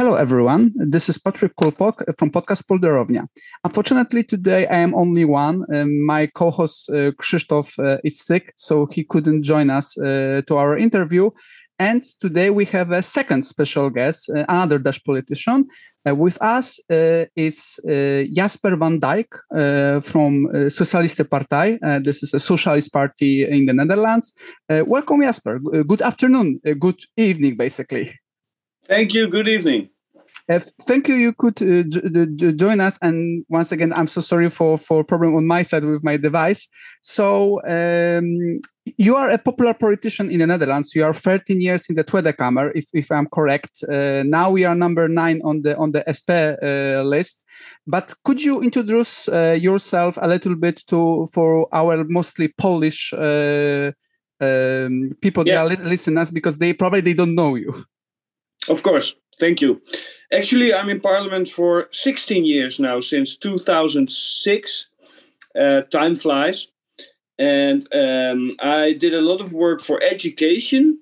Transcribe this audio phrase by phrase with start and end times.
[0.00, 0.72] Hello, everyone.
[0.76, 3.26] This is Patrick Kulpok from Podcast Polderownia.
[3.62, 5.66] Unfortunately, today I am only one.
[5.74, 10.56] Um, my co-host uh, Krzysztof uh, is sick, so he couldn't join us uh, to
[10.56, 11.28] our interview.
[11.78, 15.68] And today we have a second special guest, uh, another Dutch politician.
[16.08, 17.78] Uh, with us uh, is
[18.32, 19.28] Jasper van Dijk
[20.02, 21.78] from uh, Socialiste Partij.
[22.02, 24.32] this is a socialist party in the Netherlands.
[24.66, 25.58] welcome, Jasper.
[25.86, 28.18] good afternoon, good evening, basically.
[28.90, 29.28] Thank you.
[29.28, 29.90] Good evening.
[30.50, 31.14] Uh, thank you.
[31.14, 32.98] You could uh, join us.
[33.02, 36.66] And once again, I'm so sorry for for problem on my side with my device.
[37.02, 38.60] So um,
[38.96, 40.94] you are a popular politician in the Netherlands.
[40.94, 43.84] You are 13 years in the Tweede Kamer, if, if I'm correct.
[43.88, 47.44] Uh, now we are number nine on the on the SP uh, list.
[47.86, 53.92] But could you introduce uh, yourself a little bit to for our mostly Polish uh,
[54.40, 55.64] um, people yeah.
[55.64, 57.84] that are listeners because they probably they don't know you.
[58.68, 59.14] Of course.
[59.38, 59.80] Thank you.
[60.32, 64.86] Actually, I'm in Parliament for 16 years now, since 2006.
[65.58, 66.68] Uh, time flies.
[67.36, 71.00] And um, I did a lot of work for education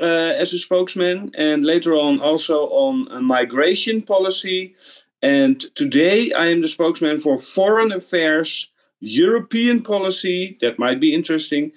[0.00, 4.74] uh, as a spokesman, and later on also on migration policy.
[5.22, 11.72] And today I am the spokesman for foreign affairs, European policy, that might be interesting,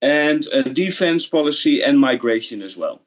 [0.00, 3.02] and uh, defense policy and migration as well.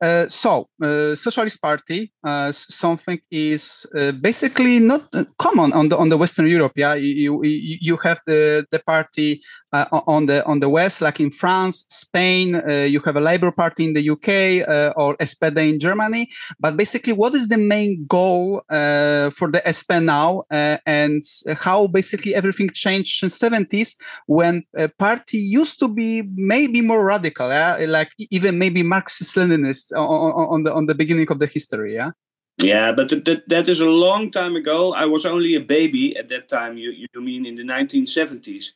[0.00, 5.96] Uh, so, uh, Socialist Party, uh, something is uh, basically not uh, common on the
[5.96, 6.72] on the Western Europe.
[6.76, 11.30] Yeah, you you, you have the the party on the on the west, like in
[11.30, 12.60] France, Spain.
[12.68, 16.28] You have a Labour Party in the UK or SPD in Germany.
[16.58, 21.22] But basically, what is the main goal for the SP now, and
[21.56, 27.48] how basically everything changed in seventies when a party used to be maybe more radical,
[27.48, 27.76] yeah?
[27.88, 32.10] like even maybe Marxist-Leninist on, on the on the beginning of the history, yeah.
[32.58, 34.94] Yeah, but that, that is a long time ago.
[34.94, 36.78] I was only a baby at that time.
[36.78, 38.72] You, you mean in the 1970s?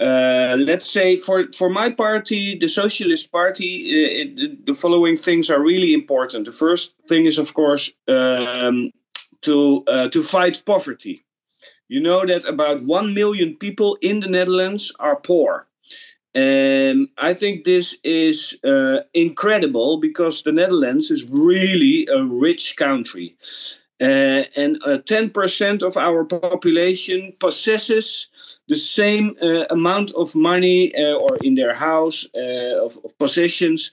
[0.00, 5.50] Uh, let's say for for my party, the Socialist Party, uh, it, the following things
[5.50, 6.46] are really important.
[6.46, 8.90] The first thing is, of course, um,
[9.42, 11.24] to uh, to fight poverty.
[11.88, 15.66] You know that about one million people in the Netherlands are poor.
[16.34, 23.36] And I think this is uh, incredible because the Netherlands is really a rich country.
[24.00, 28.28] Uh, and 10% of our population possesses
[28.66, 33.90] the same uh, amount of money uh, or in their house uh, of, of, possessions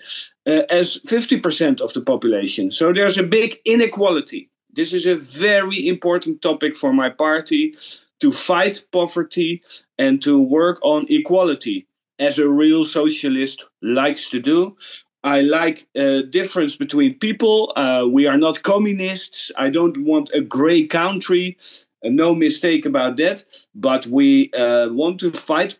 [0.48, 2.72] uh, as 50% of the population.
[2.72, 4.50] So there's a big inequality.
[4.72, 7.76] This is a very important topic for my party
[8.20, 9.62] to fight poverty
[9.98, 11.88] and to work on equality,
[12.19, 14.75] as a real socialist likes to do.
[15.24, 17.74] I like a difference between people.
[17.75, 19.52] Uh, we are not communists.
[19.57, 21.58] I don't want a gray country
[22.03, 23.46] uh, no mistake about that.
[23.75, 25.79] But we uh, want to fight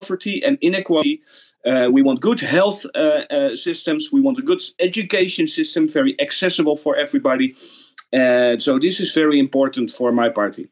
[0.00, 1.22] poverty and inequality.
[1.64, 4.10] Uh, we want good health uh, uh, systems.
[4.12, 7.54] We want a good education system, very accessible for everybody.
[8.58, 10.68] so this is very important for my party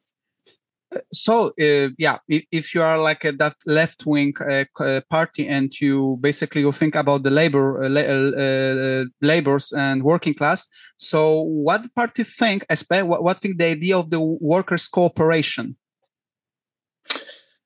[1.13, 5.47] so uh, yeah if, if, you are like a that left wing uh, uh, party
[5.49, 10.69] and you basically you think about the labor uh, uh, uh, labors and working class
[10.97, 12.65] so what party think
[13.01, 15.77] what, what think the idea of the workers cooperation?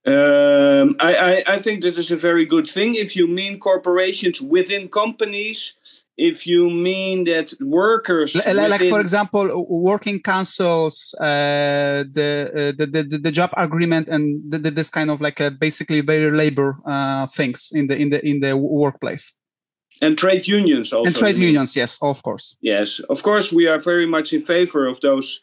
[0.06, 2.94] Um, I, I, I think this is a very good thing.
[2.94, 5.75] If you mean corporations within companies
[6.16, 13.19] if you mean that workers like, for example working councils uh, the, uh, the, the
[13.19, 17.27] the job agreement and the, the, this kind of like a basically very labor uh,
[17.27, 19.34] things in the in the in the workplace.
[20.00, 22.56] And trade unions also and trade unions yes of course.
[22.60, 23.00] Yes.
[23.10, 25.41] Of course we are very much in favor of those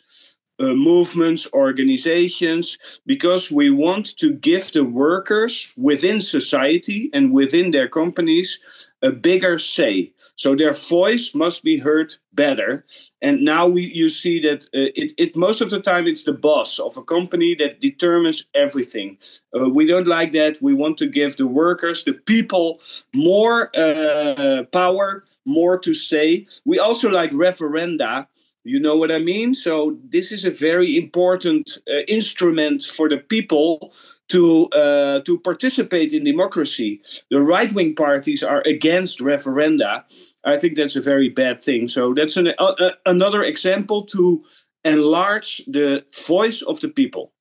[0.59, 7.89] uh, movements, organizations, because we want to give the workers within society and within their
[7.89, 8.59] companies
[9.03, 10.13] a bigger say.
[10.35, 12.85] So their voice must be heard better.
[13.21, 16.33] And now we you see that uh, it, it most of the time it's the
[16.33, 19.17] boss of a company that determines everything.
[19.55, 20.61] Uh, we don't like that.
[20.61, 22.81] We want to give the workers, the people,
[23.13, 26.47] more uh, power, more to say.
[26.65, 28.27] We also like referenda.
[28.65, 29.53] You know what I mean?
[29.53, 33.93] So this is a very important uh, instrument for the people
[34.29, 37.01] to uh, to participate in democracy.
[37.29, 40.03] The right wing parties are against referenda.
[40.43, 41.87] I think that's a very bad thing.
[41.87, 44.43] So that's an, uh, uh, another example to
[44.85, 47.31] enlarge the voice of the people.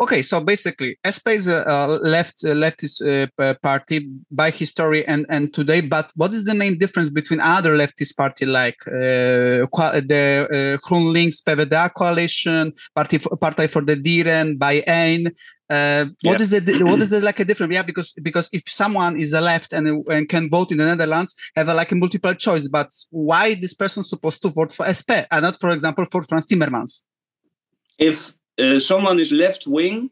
[0.00, 3.02] Okay, so basically, SP is a, left uh, leftist
[3.38, 5.82] uh, party by history and, and today.
[5.82, 9.68] But what is the main difference between other leftist party like uh,
[10.10, 15.34] the uh, GroenLinks PvdA coalition, Party for, for the Dieren, BIJ1?
[15.68, 16.42] Uh, what yeah.
[16.42, 17.74] is the what is the like a difference?
[17.74, 21.34] Yeah, because because if someone is a left and, and can vote in the Netherlands,
[21.56, 22.68] have a, like a multiple choice.
[22.68, 26.46] But why this person supposed to vote for SP and not, for example, for Frans
[26.46, 27.02] Timmermans?
[27.98, 30.10] If uh, someone is left wing,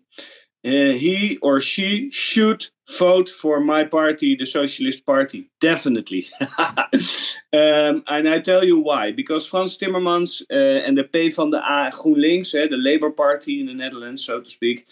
[0.64, 2.66] uh, he or she should
[2.98, 6.28] vote for my party, the Socialist Party, definitely.
[6.58, 9.12] um, and I tell you why.
[9.12, 13.60] Because Frans Timmermans uh, and the P van de A GroenLinks, uh, the Labour Party
[13.60, 14.86] in the Netherlands, so to speak,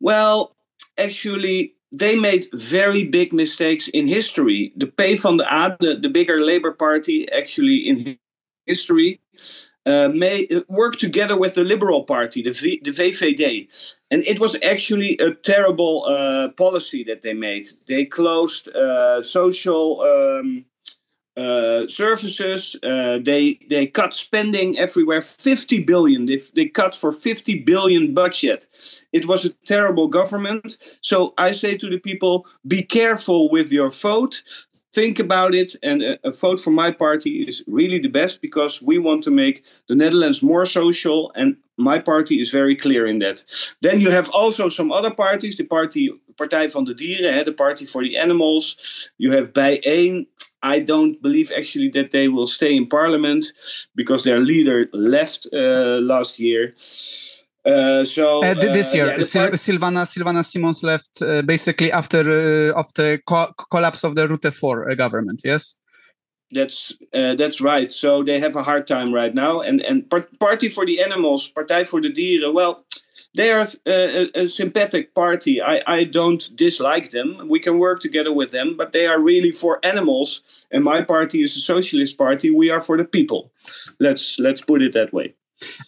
[0.00, 0.52] well,
[0.96, 4.72] actually, they made very big mistakes in history.
[4.76, 8.18] The P van de A, the, the bigger Labour Party, actually in
[8.66, 9.20] history,
[9.86, 13.68] uh, may uh, work together with the Liberal Party, the, v, the VVD.
[14.10, 17.68] And it was actually a terrible uh, policy that they made.
[17.86, 20.64] They closed uh, social um,
[21.36, 22.76] uh, services.
[22.82, 25.22] They they cut spending everywhere.
[25.22, 26.26] Fifty billion.
[26.26, 28.68] They, they cut for fifty billion budget.
[29.12, 30.78] It was a terrible government.
[31.00, 34.42] So I say to the people: be careful with your vote
[34.96, 38.98] think about it and a, vote for my party is really the best because we
[38.98, 43.44] want to make the Netherlands more social and my party is very clear in that.
[43.82, 47.84] Then you have also some other parties, the party Partij van de Dieren, the party
[47.86, 48.76] for the animals.
[49.18, 50.26] You have BIJ1.
[50.62, 53.52] I don't believe actually that they will stay in parliament
[53.94, 56.74] because their leader left uh, last year.
[57.66, 62.70] Uh, so uh, this uh, year, yeah, Sil- Sylvana Sylvana Simons left uh, basically after
[62.72, 65.40] uh, after co- collapse of the Rutte 4 government.
[65.44, 65.76] Yes,
[66.52, 67.90] that's that's right.
[67.90, 69.62] So they have a hard time right now.
[69.62, 70.08] And and
[70.38, 72.54] Party for the Animals, Partij voor de Dieren.
[72.54, 72.84] Well,
[73.34, 75.60] they are a, a, sympathetic party.
[75.60, 77.48] I, I don't dislike them.
[77.48, 80.66] We can work together with them, but they are really for animals.
[80.70, 82.50] And my party is a socialist party.
[82.50, 83.50] We are for the people.
[83.98, 85.34] Let's let's put it that way.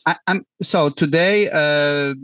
[0.07, 2.15] I, so today, uh,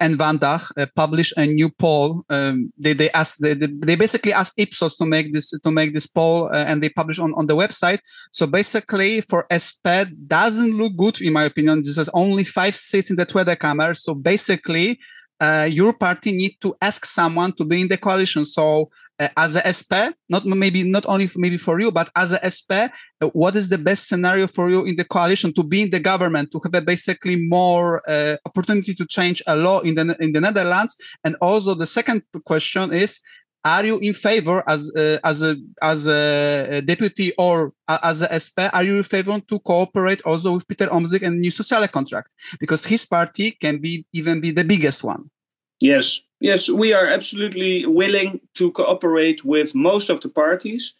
[0.00, 2.24] EenVandaag uh, published a new poll.
[2.30, 6.06] Um, they they asked they, they basically asked Ipsos to make this to make this
[6.06, 7.98] poll, uh, and they publish on, on the website.
[8.30, 11.82] So basically, for SP doesn't look good in my opinion.
[11.82, 13.96] This is only five seats in the Tweede Kamer.
[13.96, 14.98] So basically,
[15.40, 18.44] uh, your party need to ask someone to be in the coalition.
[18.44, 18.90] So
[19.36, 22.72] as a SP, not maybe not only for, maybe for you, but as a SP,
[23.20, 26.00] uh, what is the best scenario for you in the coalition to be in the
[26.00, 30.32] government to have a basically more uh, opportunity to change a law in the in
[30.32, 30.96] the Netherlands?
[31.24, 33.20] And also the second question is.
[33.64, 38.66] Are you in favor as uh, as a as a deputy or as a SP?
[38.72, 42.84] Are you in favor to cooperate also with Peter Omtzigt and New Social Contract because
[42.84, 45.30] his party can be even be the biggest one?
[45.78, 50.94] Yes, yes, we are absolutely willing to cooperate with most of the parties.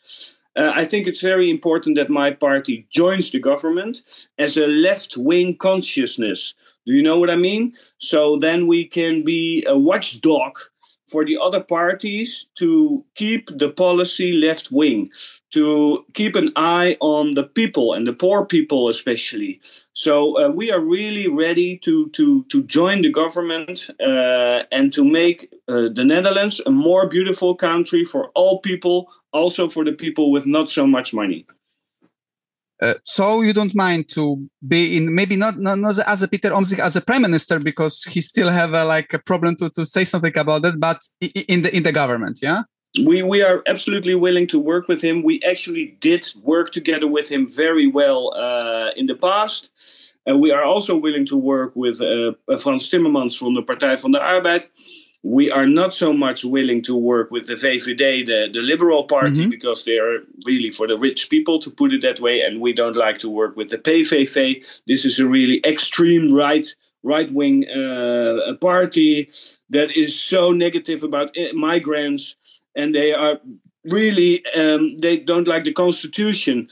[0.57, 4.03] Uh, I think it's very important that my party joins the government
[4.39, 6.55] as a left wing consciousness.
[6.87, 7.75] Do you know what I mean?
[7.99, 10.59] So then we can be a watchdog
[11.09, 15.11] for the other parties to keep the policy left wing
[15.53, 19.61] to keep an eye on the people and the poor people especially.
[19.93, 25.05] So uh, we are really ready to to to join the government uh, and to
[25.05, 30.33] make uh, the netherlands a more beautiful country for all people also for the people
[30.33, 31.47] with not so much money.
[32.83, 36.51] Uh, so you don't mind to be in maybe not, not, not as a Peter
[36.51, 39.85] Omtzigt as a prime minister because he still have a, like a problem to, to
[39.85, 42.63] say something about it, but in the in the government, yeah
[42.99, 45.23] we we are absolutely willing to work with him.
[45.23, 49.71] We actually did work together with him very well uh, in the past.
[50.25, 54.13] And we are also willing to work with uh, Frans Timmermans from the Partij van
[54.13, 54.69] de Arbeid.
[55.25, 59.43] We are not so much willing to work with the VVD, the, the Liberal Party,
[59.43, 59.51] mm-hmm.
[59.51, 62.41] because they are really for the rich people, to put it that way.
[62.41, 64.65] And we don't like to work with the PVV.
[64.87, 66.67] This is a really extreme right
[67.05, 69.29] right wing uh, party
[69.73, 72.37] that is so negative about migrants
[72.75, 73.39] and they are
[73.85, 76.69] really um, they don't like the constitution.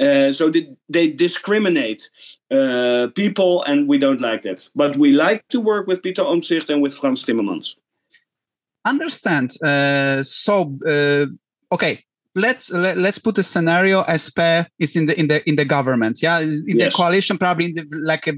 [0.00, 2.10] Uh, so they, they discriminate
[2.50, 4.68] uh, people and we don't like that.
[4.74, 7.76] But we like to work with peter omtzigt and with frans timmermans.
[8.84, 11.26] Understand uh, so uh,
[11.72, 15.48] okay let's let, us let us put a scenario SP is in the in the
[15.48, 16.92] in the government yeah in yes.
[16.92, 18.34] the coalition probably in the like a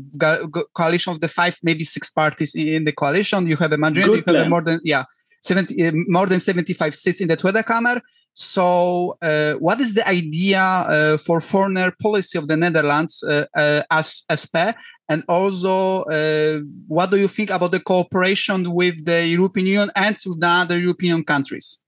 [0.74, 4.34] coalition of the five maybe six parties in the coalition you have a majority Good
[4.34, 5.04] you have more than yeah
[5.46, 8.00] 70, uh, more than 75 seats in the Tweede Kamer.
[8.34, 13.82] So, uh, what is the idea uh, for foreign policy of the Netherlands uh, uh
[13.90, 14.76] as SP?
[15.08, 20.16] And also, uh, what do you think about the cooperation with the European Union and
[20.26, 21.80] with the other European countries?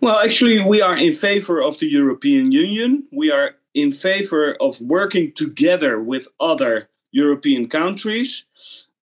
[0.00, 3.04] Well, actually, we are in favor of the European Union.
[3.12, 8.44] We are in favor of working together with other European countries.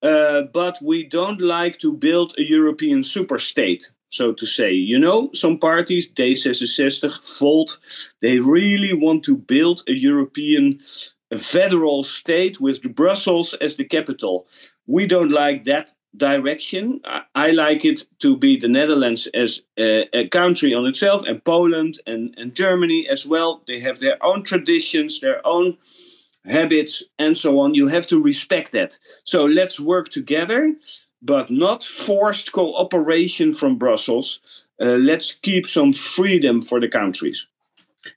[0.02, 4.72] Uh, but we don't like to build a European superstate, so to say.
[4.72, 7.78] You know, some parties, D66, Volt,
[8.20, 10.80] they really want to build a European
[11.38, 14.46] federal state with Brussels as the capital.
[14.86, 17.00] We don't like that direction.
[17.04, 21.44] I, I like it to be the Netherlands as a, a, country on itself, and
[21.44, 23.62] Poland and, and Germany as well.
[23.66, 25.76] They have their own traditions, their own
[26.44, 27.74] habits, and so on.
[27.74, 28.98] You have to respect that.
[29.24, 30.74] So let's work together,
[31.22, 34.40] but not forced cooperation from Brussels.
[34.80, 37.46] Uh, let's keep some freedom for the countries.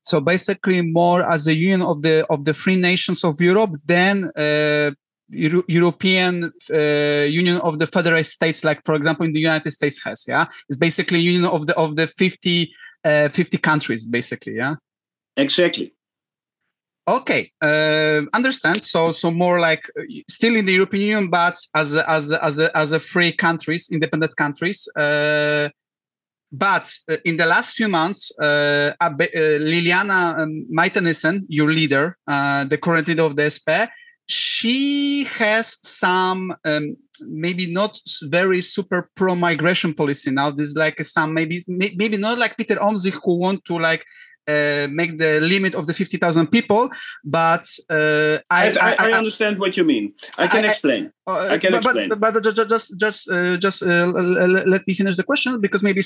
[0.03, 4.31] So basically, more as a union of the of the free nations of Europe than
[4.35, 4.91] uh,
[5.29, 10.03] Euro European uh, Union of the Federal States, like for example in the United States
[10.03, 10.25] has.
[10.27, 12.71] Yeah, it's basically union of the of the 50,
[13.03, 14.55] uh, 50 countries, basically.
[14.55, 14.75] Yeah.
[15.35, 15.93] Exactly.
[17.09, 18.83] Okay, uh, understand.
[18.83, 22.43] So, so more like uh, still in the European Union, but as a, as a,
[22.43, 24.89] as a, as a free countries, independent countries.
[24.93, 25.69] Uh,
[26.51, 33.07] but uh, in the last few months, uh, uh, Liliana um, your leader, the current
[33.07, 33.87] leader of the SP,
[34.27, 40.51] she has some um, maybe not very super pro migration policy now.
[40.51, 44.05] This is like some maybe maybe not like Peter Omtzigt who want to like
[44.47, 46.89] uh, make the limit of the 50,000 people,
[47.25, 50.13] but uh, I, I, I, I, understand what you mean.
[50.37, 51.11] I can explain.
[51.27, 52.09] Uh, I can but, explain.
[52.09, 56.01] But, but just just uh, just uh, let me finish the question because maybe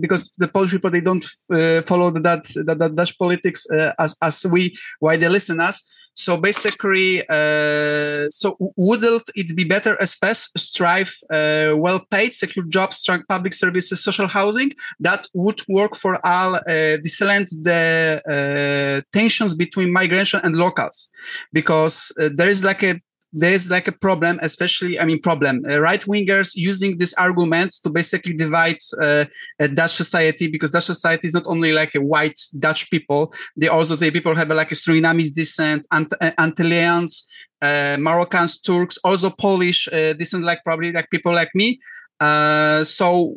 [0.00, 3.64] because the Polish people they don't uh, follow that, that, that Dutch politics
[3.98, 5.88] as as we why they listen us.
[6.24, 12.96] So basically, uh, so wouldn't it be better as best strive uh, well-paid, secure jobs,
[12.96, 16.96] strong public services, social housing that would work for all, uh,
[17.62, 21.08] the uh, tensions between migration and locals,
[21.52, 23.00] because uh, there is like a
[23.32, 27.90] there's like a problem, especially, I mean, problem, uh, right wingers using these arguments to
[27.90, 29.26] basically divide uh,
[29.74, 33.96] Dutch society because Dutch society is not only like a white Dutch people, they also,
[33.96, 37.24] the people have like a Surinamese descent, Ant- uh, Antilleans,
[37.60, 41.80] uh, Moroccans, Turks, also Polish uh, descent, like probably like people like me.
[42.20, 43.36] Uh, so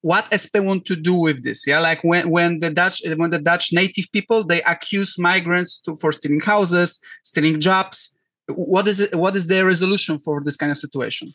[0.00, 1.66] what SP want to do with this?
[1.66, 5.96] Yeah, like when, when the Dutch when the Dutch native people they accuse migrants to,
[5.96, 8.16] for stealing houses, stealing jobs,
[8.48, 11.34] what is it, what is their resolution for this kind of situation?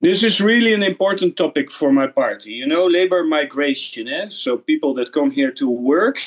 [0.00, 2.52] This is really an important topic for my party.
[2.52, 4.28] You know, labor migration, eh?
[4.28, 6.18] so people that come here to work.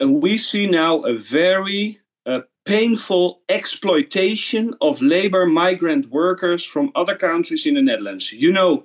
[0.00, 7.16] And we see now a very uh, painful exploitation of labor migrant workers from other
[7.16, 8.32] countries in the Netherlands.
[8.32, 8.84] You know,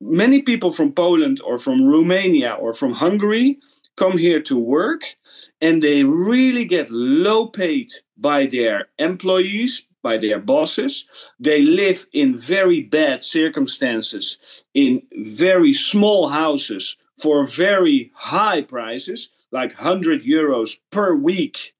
[0.00, 3.58] many people from Poland or from Romania or from Hungary
[3.96, 5.02] come here to work
[5.60, 11.04] and they really get low paid by their employees, by their bosses.
[11.38, 14.38] They live in very bad circumstances
[14.74, 21.74] in very small houses for very high prices, like 100 euros per week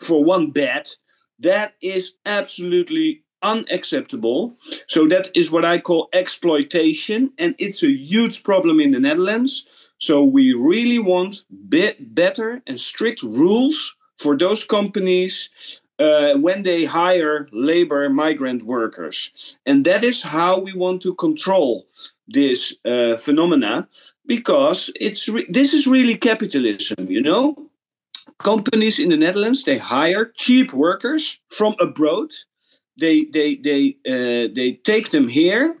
[0.00, 0.90] for one bed.
[1.38, 4.56] That is absolutely unacceptable.
[4.86, 9.66] So, that is what I call exploitation, and it's a huge problem in the Netherlands.
[10.00, 15.50] So we really want better and strict rules for those companies
[15.98, 19.30] uh, when they hire labor migrant workers.
[19.66, 21.86] And that is how we want to control
[22.26, 23.88] this uh, phenomena
[24.26, 27.66] because it's this is really capitalism, you know?
[28.38, 32.30] Companies in the Netherlands they hire cheap workers from abroad.
[32.98, 35.76] They they they uh, they take them here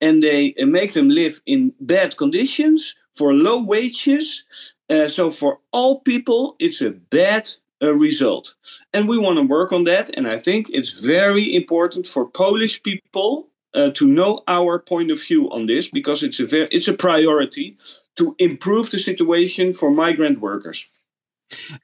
[0.00, 4.44] and they uh, make them live in bad conditions for low wages.
[4.88, 7.50] Uh, so for all people, it's a bad
[7.82, 8.54] uh, result.
[8.92, 10.10] And we want to work on that.
[10.16, 15.22] And I think it's very important for Polish people uh, to know our point of
[15.22, 17.76] view on this because it's a very, it's a priority
[18.16, 20.86] to improve the situation for migrant workers.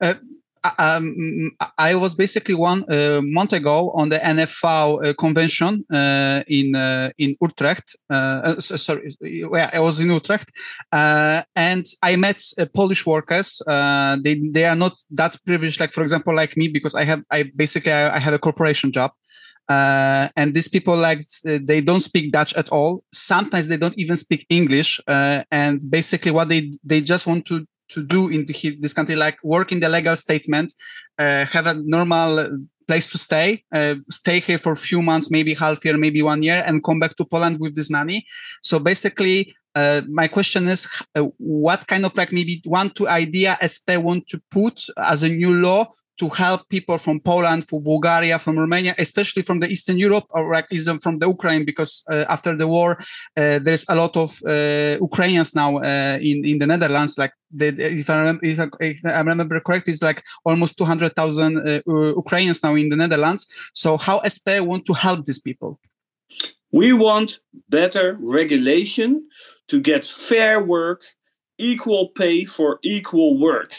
[0.00, 0.14] Uh,
[0.78, 6.74] um, I was basically one uh, month ago on the NFV uh, convention uh, in
[6.74, 7.96] uh, in Utrecht.
[8.10, 8.14] Uh,
[8.44, 10.50] uh, sorry, yeah, I was in Utrecht,
[10.92, 12.42] and I met
[12.74, 13.62] Polish workers.
[13.66, 17.44] they they are not that privileged, like for example, like me, because I have I
[17.56, 19.12] basically I, I have a corporation job.
[20.36, 23.02] and these people like they don't speak Dutch at all.
[23.12, 25.00] Sometimes they don't even speak English.
[25.06, 29.38] and basically, what they they just want to to do in the, this country, like
[29.42, 30.75] work in the legal statement,
[31.18, 35.54] uh, have a normal place to stay, uh, stay here for a few months, maybe
[35.54, 38.26] half year, maybe one year, and come back to Poland with this money.
[38.62, 43.56] So basically, uh, my question is, uh, what kind of like maybe one two idea
[43.62, 48.38] SP want to put as a new law to help people from Poland, from Bulgaria,
[48.38, 52.26] from Romania, especially from the Eastern Europe or like even from the Ukraine, because uh,
[52.28, 52.90] after the war,
[53.40, 57.12] uh, there's a lot of uh, Ukrainians now uh, in in the Netherlands.
[57.22, 57.32] Like
[58.00, 61.80] if, I remember, if, I, if I remember correct, it's like almost 200,000 uh,
[62.24, 63.42] Ukrainians now in the Netherlands.
[63.82, 65.80] So how SP want to help these people?
[66.70, 69.10] We want better regulation
[69.68, 71.00] to get fair work,
[71.58, 73.72] equal pay for equal work.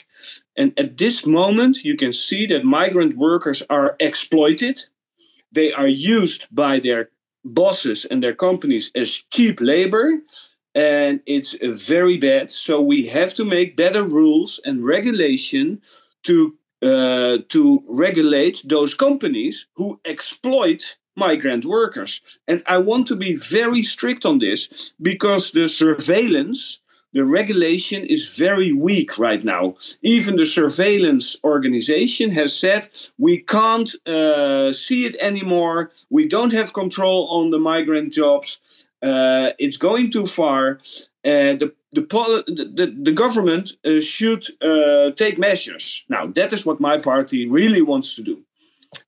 [0.57, 4.81] And at this moment, you can see that migrant workers are exploited.
[5.51, 7.09] They are used by their
[7.43, 10.21] bosses and their companies as cheap labor.
[10.73, 12.51] And it's very bad.
[12.51, 15.81] So we have to make better rules and regulation
[16.23, 22.21] to uh, to regulate those companies who exploit migrant workers.
[22.47, 26.79] And I want to be very strict on this because the surveillance
[27.13, 29.75] the regulation is very weak right now.
[30.01, 35.91] Even the surveillance organization has said we can't uh, see it anymore.
[36.09, 38.59] We don't have control on the migrant jobs.
[39.01, 40.79] Uh, it's going too far.
[41.23, 42.01] Uh, the, the,
[42.47, 46.03] the, the government uh, should uh, take measures.
[46.09, 48.43] Now, that is what my party really wants to do.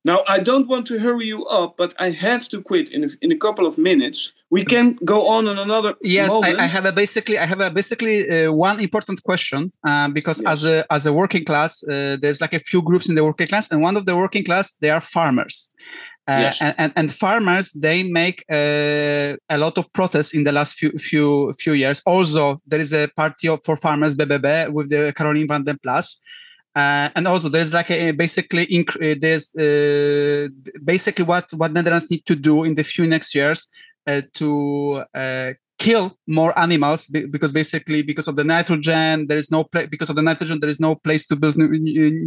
[0.06, 3.10] Now, I don't want to hurry you up, but I have to quit in a,
[3.22, 4.34] in a couple of minutes.
[4.50, 5.96] We can go on on another.
[6.02, 10.10] Yes, I, I, have a basically I have a basically uh, one important question uh,
[10.10, 10.52] because yes.
[10.52, 13.48] as a as a working class, uh, there's like a few groups in the working
[13.48, 15.70] class, and one of the working class they are farmers.
[16.26, 16.58] Uh, yes.
[16.62, 20.92] and, and, and, farmers they make uh, a lot of protests in the last few
[20.98, 22.02] few few years.
[22.06, 26.22] Also, there is a party of, for farmers BBB with the Caroline van der Plas,
[26.76, 30.48] uh, and also there's like a, basically inc- uh, there's uh,
[30.84, 33.68] basically what what Netherlands need to do in the few next years
[34.08, 39.64] uh, to uh, kill more animals because basically because of the nitrogen there is no
[39.64, 41.56] place because of the nitrogen there is no place to build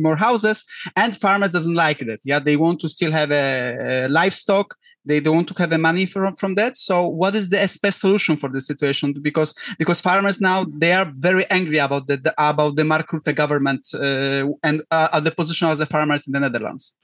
[0.00, 4.09] more houses and farmers doesn't like it yeah they want to still have a, a
[4.09, 4.74] livestock
[5.07, 6.77] they don't want to have the money from, from that.
[6.77, 9.12] So what is the best solution for the situation?
[9.29, 13.35] Because because farmers now they are very angry about the, the about the Mark Rutte
[13.35, 16.95] government uh, and uh, the position of the farmers in the Netherlands.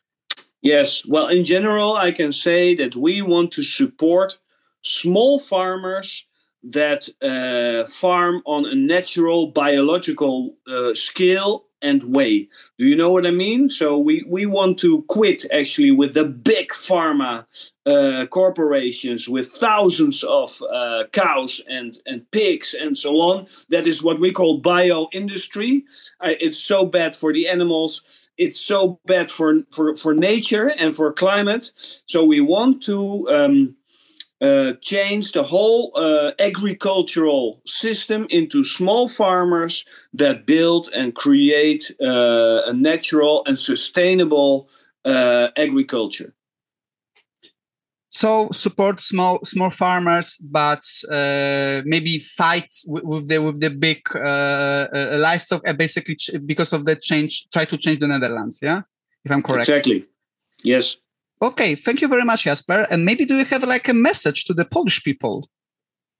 [0.61, 1.07] Yes.
[1.07, 4.38] Well in general I can say that we want to support
[4.83, 6.27] small farmers
[6.65, 12.49] that uh, farm on a natural biological uh, scale and way.
[12.79, 13.68] Do you know what I mean?
[13.68, 17.47] So we, we want to quit actually with the big pharma
[17.85, 23.47] uh, corporations with thousands of uh, cows and, and pigs and so on.
[23.71, 25.85] That is what we call bio industry.
[26.23, 28.03] it's so bad for the animals.
[28.38, 31.73] It's so bad for, for, for nature and for climate.
[32.07, 33.77] So we want to um,
[34.42, 42.62] uh, change the whole uh, agricultural system into small farmers that build and create uh,
[42.66, 44.68] a natural and sustainable
[45.05, 46.35] uh, agriculture.
[48.11, 54.00] So support small small farmers, but uh, maybe fight with, with, the with the big
[54.14, 58.59] livestock, basically because of the change, try to change the Netherlands.
[58.61, 58.83] Yeah,
[59.24, 59.68] if I'm correct.
[59.68, 60.05] Exactly.
[60.64, 60.96] Yes.
[61.42, 62.87] Okay, thank you very much, Jasper.
[62.88, 65.48] And maybe do you have like a message to the Polish people?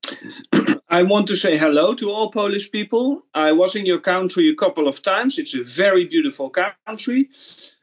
[0.89, 3.23] I want to say hello to all Polish people.
[3.33, 5.39] I was in your country a couple of times.
[5.39, 7.31] It's a very beautiful country.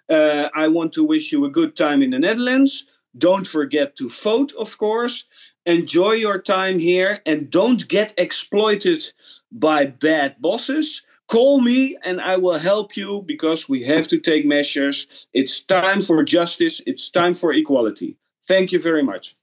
[0.10, 2.86] Uh, I want to wish you a good time in the Netherlands.
[3.18, 5.24] Don't forget to vote, of course.
[5.66, 9.14] Enjoy your time here and don't get exploited
[9.50, 14.46] by bad bosses call me and I will help you because we have to take
[14.46, 15.08] measures.
[15.34, 18.18] It's time for justice, it's time for equality.
[18.48, 19.36] Thank you very much.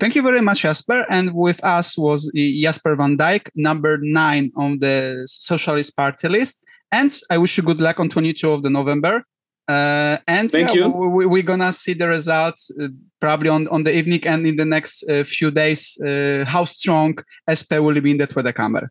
[0.00, 1.06] Thank you very much, Jasper.
[1.08, 6.64] And with us was Jasper van Dijk, number nine on the Socialist Party list.
[6.90, 9.24] And I wish you good luck on 22 of the November.
[9.68, 12.88] Uh, and Thank yeah, we, are gonna see the results uh,
[13.20, 17.18] probably on, on the evening and in the next uh, few days uh, how strong
[17.44, 18.88] SP will be in the Tweede Kamer.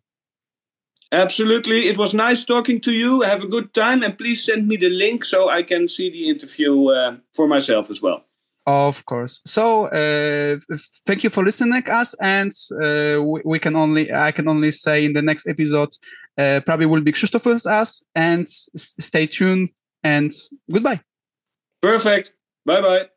[1.12, 1.88] Absolutely.
[1.88, 3.22] It was nice talking to you.
[3.22, 4.04] Have a good time.
[4.04, 7.90] And please send me the link so I can see the interview uh, for myself
[7.90, 8.24] as well.
[8.68, 9.40] Of course.
[9.46, 10.58] So uh,
[11.06, 12.52] thank you for listening us, and
[12.84, 15.92] uh, we, we, can only I can only say in the next episode
[16.38, 19.70] uh, probably will be Krzysztof with us, and stay tuned
[20.04, 20.34] and
[20.70, 21.00] goodbye.
[21.82, 22.34] Perfect.
[22.66, 23.10] Bye bye.